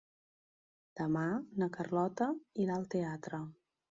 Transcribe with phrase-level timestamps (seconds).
[1.01, 1.25] Demà
[1.63, 2.29] na Carlota
[2.65, 3.45] irà al teatre.